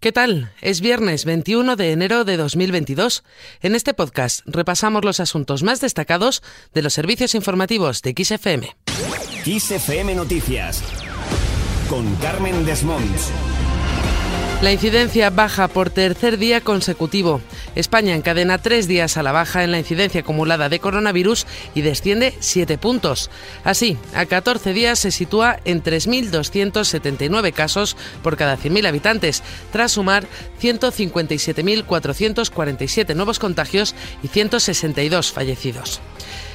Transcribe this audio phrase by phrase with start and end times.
[0.00, 0.50] ¿Qué tal?
[0.62, 3.22] Es viernes 21 de enero de 2022.
[3.60, 6.42] En este podcast repasamos los asuntos más destacados
[6.72, 8.74] de los servicios informativos de XFM.
[9.44, 10.82] XFM Noticias
[11.90, 13.30] con Carmen Desmonts.
[14.62, 17.40] La incidencia baja por tercer día consecutivo.
[17.74, 22.34] España encadena tres días a la baja en la incidencia acumulada de coronavirus y desciende
[22.40, 23.30] siete puntos.
[23.64, 30.26] Así, a 14 días se sitúa en 3.279 casos por cada 100.000 habitantes, tras sumar
[30.60, 36.02] 157.447 nuevos contagios y 162 fallecidos.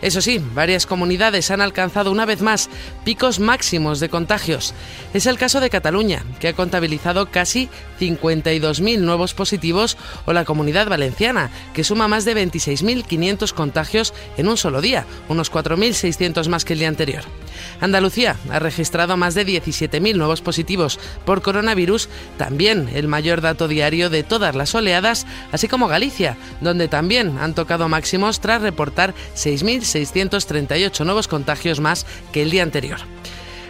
[0.00, 2.70] Eso sí, varias comunidades han alcanzado una vez más
[3.04, 4.72] picos máximos de contagios.
[5.12, 7.68] Es el caso de Cataluña, que ha contabilizado casi
[8.00, 14.56] 52.000 nuevos positivos, o la comunidad valenciana, que suma más de 26.500 contagios en un
[14.56, 17.24] solo día, unos 4.600 más que el día anterior.
[17.80, 24.10] Andalucía ha registrado más de 17.000 nuevos positivos por coronavirus, también el mayor dato diario
[24.10, 29.87] de todas las oleadas, así como Galicia, donde también han tocado máximos tras reportar 6.000
[29.88, 33.00] 638 nuevos contagios más que el día anterior.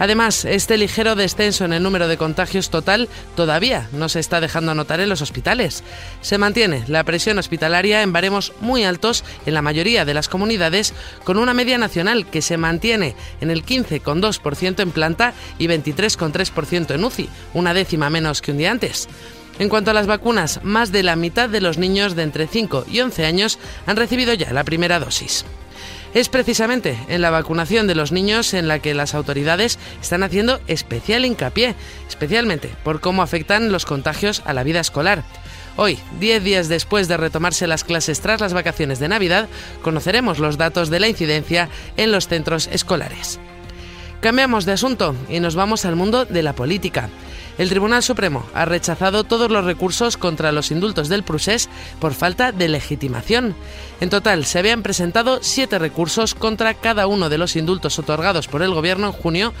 [0.00, 4.74] Además, este ligero descenso en el número de contagios total todavía no se está dejando
[4.74, 5.84] notar en los hospitales.
[6.22, 10.94] Se mantiene la presión hospitalaria en baremos muy altos en la mayoría de las comunidades,
[11.22, 17.04] con una media nacional que se mantiene en el 15,2% en planta y 23,3% en
[17.04, 19.06] UCI, una décima menos que un día antes.
[19.58, 22.86] En cuanto a las vacunas, más de la mitad de los niños de entre 5
[22.90, 25.44] y 11 años han recibido ya la primera dosis.
[26.12, 30.60] Es precisamente en la vacunación de los niños en la que las autoridades están haciendo
[30.66, 31.76] especial hincapié,
[32.08, 35.22] especialmente por cómo afectan los contagios a la vida escolar.
[35.76, 39.48] Hoy, 10 días después de retomarse las clases tras las vacaciones de Navidad,
[39.82, 43.38] conoceremos los datos de la incidencia en los centros escolares.
[44.20, 47.08] Cambiamos de asunto y nos vamos al mundo de la política.
[47.58, 52.52] El Tribunal Supremo ha rechazado todos los recursos contra los indultos del procés por falta
[52.52, 53.54] de legitimación.
[54.00, 58.62] En total, se habían presentado siete recursos contra cada uno de los indultos otorgados por
[58.62, 59.52] el Gobierno en junio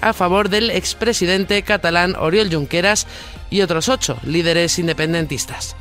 [0.00, 3.06] a favor del expresidente catalán Oriol Junqueras
[3.50, 5.76] y otros ocho líderes independentistas.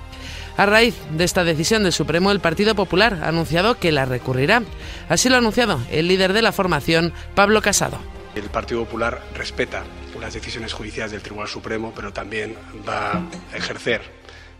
[0.57, 4.61] A raíz de esta decisión del Supremo, el Partido Popular ha anunciado que la recurrirá.
[5.09, 7.97] Así lo ha anunciado el líder de la formación, Pablo Casado.
[8.35, 9.83] El Partido Popular respeta
[10.19, 12.55] las decisiones judiciales del Tribunal Supremo, pero también
[12.87, 14.01] va a ejercer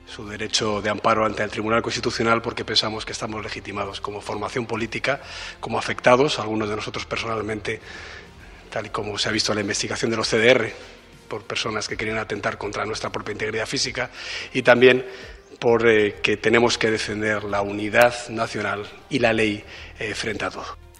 [0.05, 4.65] su derecho de amparo ante el Tribunal Constitucional porque pensamos que estamos legitimados como formación
[4.65, 5.21] política,
[5.61, 7.79] como afectados, algunos de nosotros personalmente,
[8.69, 10.69] tal y como se ha visto en la investigación de los CDR,
[11.29, 14.09] por personas que querían atentar contra nuestra propia integridad física,
[14.51, 15.05] y también
[15.59, 19.63] porque eh, tenemos que defender la unidad nacional y la ley
[19.97, 20.90] eh, frente a todo.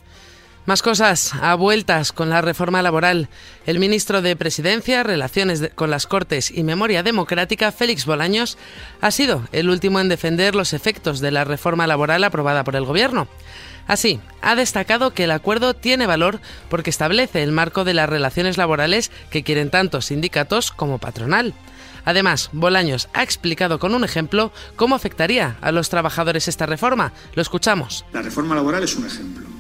[0.67, 3.29] Más cosas a vueltas con la reforma laboral.
[3.65, 8.59] El ministro de Presidencia, Relaciones con las Cortes y Memoria Democrática, Félix Bolaños,
[9.01, 12.85] ha sido el último en defender los efectos de la reforma laboral aprobada por el
[12.85, 13.27] Gobierno.
[13.87, 16.39] Así, ha destacado que el acuerdo tiene valor
[16.69, 21.55] porque establece el marco de las relaciones laborales que quieren tanto sindicatos como patronal.
[22.05, 27.13] Además, Bolaños ha explicado con un ejemplo cómo afectaría a los trabajadores esta reforma.
[27.33, 28.05] Lo escuchamos.
[28.13, 29.50] La reforma laboral es un ejemplo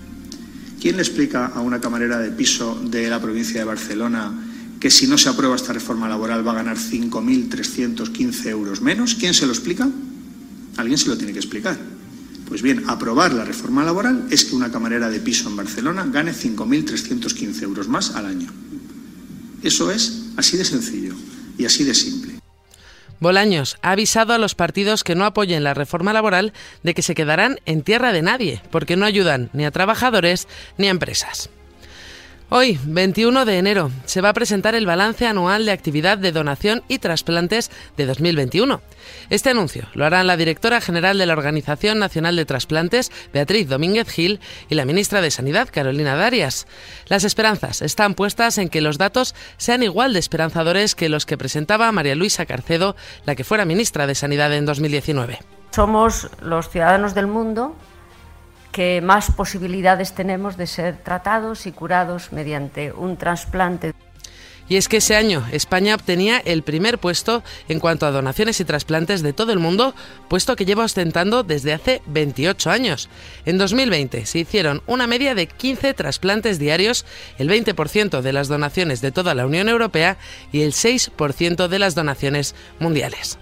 [0.81, 4.33] ¿Quién le explica a una camarera de piso de la provincia de Barcelona
[4.79, 9.13] que si no se aprueba esta reforma laboral va a ganar 5.315 euros menos?
[9.13, 9.87] ¿Quién se lo explica?
[10.77, 11.77] Alguien se lo tiene que explicar.
[12.47, 16.33] Pues bien, aprobar la reforma laboral es que una camarera de piso en Barcelona gane
[16.33, 18.51] 5.315 euros más al año.
[19.61, 21.13] Eso es así de sencillo
[21.59, 22.30] y así de simple.
[23.21, 27.13] Bolaños ha avisado a los partidos que no apoyen la reforma laboral de que se
[27.13, 31.51] quedarán en tierra de nadie, porque no ayudan ni a trabajadores ni a empresas.
[32.53, 36.83] Hoy, 21 de enero, se va a presentar el balance anual de actividad de donación
[36.89, 38.81] y trasplantes de 2021.
[39.29, 44.09] Este anuncio lo harán la directora general de la Organización Nacional de Trasplantes, Beatriz Domínguez
[44.09, 46.67] Gil, y la ministra de Sanidad, Carolina Darias.
[47.07, 51.37] Las esperanzas están puestas en que los datos sean igual de esperanzadores que los que
[51.37, 55.39] presentaba María Luisa Carcedo, la que fuera ministra de Sanidad en 2019.
[55.71, 57.77] Somos los ciudadanos del mundo
[58.71, 63.93] que más posibilidades tenemos de ser tratados y curados mediante un trasplante.
[64.71, 68.63] Y es que ese año España obtenía el primer puesto en cuanto a donaciones y
[68.63, 69.93] trasplantes de todo el mundo,
[70.29, 73.09] puesto que lleva ostentando desde hace 28 años.
[73.43, 77.05] En 2020 se hicieron una media de 15 trasplantes diarios,
[77.37, 80.17] el 20% de las donaciones de toda la Unión Europea
[80.53, 83.39] y el 6% de las donaciones mundiales.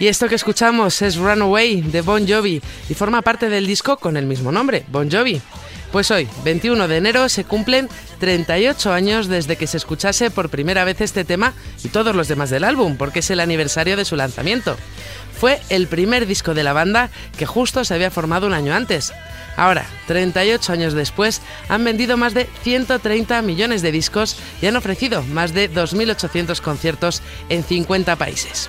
[0.00, 4.16] Y esto que escuchamos es Runaway de Bon Jovi y forma parte del disco con
[4.16, 5.40] el mismo nombre, Bon Jovi.
[5.90, 7.88] Pues hoy, 21 de enero, se cumplen
[8.20, 11.52] 38 años desde que se escuchase por primera vez este tema
[11.82, 14.76] y todos los demás del álbum, porque es el aniversario de su lanzamiento.
[15.36, 19.12] Fue el primer disco de la banda que justo se había formado un año antes.
[19.56, 25.22] Ahora, 38 años después, han vendido más de 130 millones de discos y han ofrecido
[25.22, 28.68] más de 2.800 conciertos en 50 países.